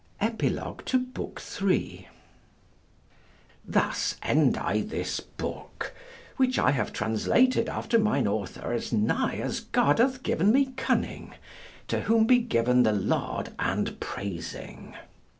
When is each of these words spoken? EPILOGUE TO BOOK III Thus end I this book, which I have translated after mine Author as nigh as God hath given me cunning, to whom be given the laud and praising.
EPILOGUE 0.19 0.83
TO 0.83 0.97
BOOK 0.97 1.39
III 1.61 2.07
Thus 3.63 4.15
end 4.23 4.57
I 4.57 4.81
this 4.81 5.19
book, 5.19 5.93
which 6.37 6.57
I 6.57 6.71
have 6.71 6.91
translated 6.91 7.69
after 7.69 7.99
mine 7.99 8.25
Author 8.25 8.73
as 8.73 8.91
nigh 8.91 9.35
as 9.35 9.59
God 9.59 9.99
hath 9.99 10.23
given 10.23 10.51
me 10.51 10.73
cunning, 10.75 11.35
to 11.87 11.99
whom 12.01 12.25
be 12.25 12.39
given 12.39 12.81
the 12.81 12.93
laud 12.93 13.53
and 13.59 13.99
praising. 13.99 14.95